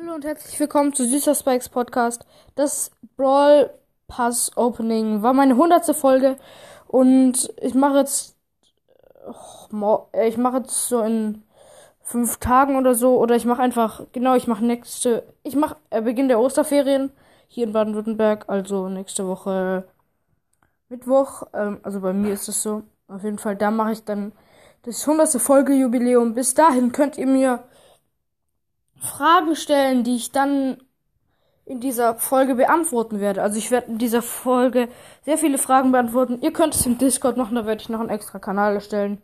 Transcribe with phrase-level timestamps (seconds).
[0.00, 2.24] Hallo und herzlich willkommen zu Süßer Spikes Podcast.
[2.54, 3.70] Das Brawl
[4.08, 6.36] Pass Opening war meine hundertste Folge
[6.86, 8.34] und ich mache jetzt
[10.22, 11.42] ich mache jetzt so in
[12.00, 16.00] fünf Tagen oder so oder ich mache einfach genau ich mache nächste ich mache äh,
[16.00, 17.12] Beginn der Osterferien
[17.48, 19.84] hier in Baden-Württemberg also nächste Woche
[20.88, 24.32] Mittwoch ähm, also bei mir ist es so auf jeden Fall da mache ich dann
[24.82, 27.64] das hundertste Folge Jubiläum bis dahin könnt ihr mir
[29.00, 30.76] Fragen stellen, die ich dann
[31.64, 33.42] in dieser Folge beantworten werde.
[33.42, 34.88] Also ich werde in dieser Folge
[35.24, 36.40] sehr viele Fragen beantworten.
[36.42, 39.22] Ihr könnt es im Discord machen, da werde ich noch einen extra Kanal erstellen.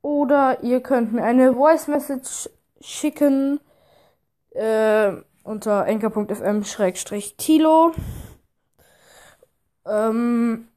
[0.00, 2.48] Oder ihr könnt mir eine Voice Message
[2.80, 3.60] schicken
[4.50, 5.12] äh,
[5.44, 7.92] unter enker.fm-tilo.
[9.86, 10.68] Ähm,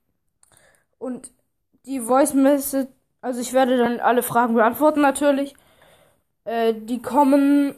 [0.99, 1.31] und
[1.85, 2.89] die Voice Message,
[3.21, 5.55] also ich werde dann alle Fragen beantworten natürlich.
[6.43, 7.75] Äh, die kommen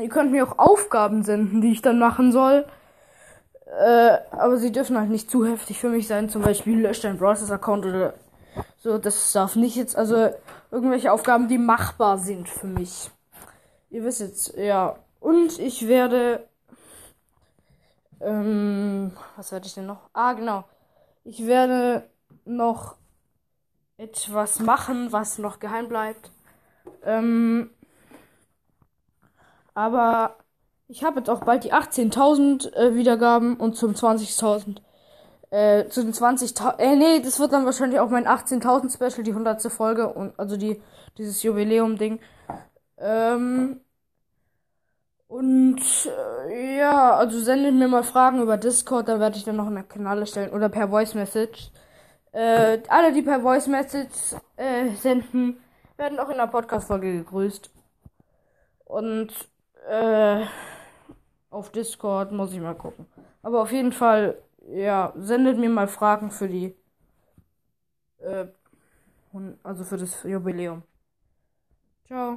[0.00, 2.66] Ihr könnt mir auch Aufgaben senden, die ich dann machen soll.
[3.66, 6.28] Äh, aber sie dürfen halt nicht zu heftig für mich sein.
[6.28, 8.14] Zum Beispiel löscht dein Browsers Account oder
[8.78, 8.98] so.
[8.98, 10.30] Das darf nicht jetzt, also
[10.70, 13.10] irgendwelche Aufgaben, die machbar sind für mich.
[13.90, 14.96] Ihr wisst jetzt, ja.
[15.20, 16.46] Und ich werde,
[18.20, 20.08] ähm, was werde ich denn noch?
[20.12, 20.64] Ah, genau.
[21.24, 22.08] Ich werde
[22.44, 22.96] noch
[23.98, 26.30] etwas machen, was noch geheim bleibt.
[27.04, 27.70] Ähm,
[29.80, 30.36] aber
[30.88, 34.78] ich habe jetzt auch bald die 18.000 äh, Wiedergaben und zum 20.000.
[35.50, 36.78] Äh, zu den 20.000.
[36.78, 39.62] Äh, nee, das wird dann wahrscheinlich auch mein 18.000 Special, die 100.
[39.72, 40.82] Folge und also die
[41.16, 42.20] dieses Jubiläum-Ding.
[42.98, 43.80] Ähm,
[45.28, 45.80] und
[46.48, 49.88] äh, ja, also sendet mir mal Fragen über Discord, dann werde ich dann noch einen
[49.88, 51.70] Kanal erstellen oder per Voice Message.
[52.32, 55.58] Äh, alle, die per Voice Message äh, senden,
[55.96, 57.70] werden auch in der Podcast-Folge gegrüßt.
[58.84, 59.32] Und
[59.88, 60.44] äh,
[61.50, 63.06] auf Discord muss ich mal gucken.
[63.42, 64.38] Aber auf jeden Fall,
[64.72, 66.74] ja, sendet mir mal Fragen für die,
[68.18, 68.46] äh,
[69.62, 70.82] also für das Jubiläum.
[72.06, 72.28] Ciao.